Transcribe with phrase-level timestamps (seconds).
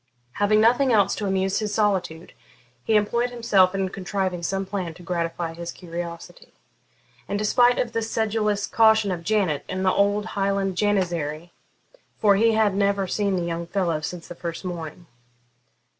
[0.31, 2.33] Having nothing else to amuse his solitude,
[2.83, 6.53] he employed himself in contriving some plan to gratify his curiosity,
[7.27, 11.51] in despite of the sedulous caution of Janet and the old Highland janizary,
[12.17, 15.05] for he had never seen the young fellow since the first morning.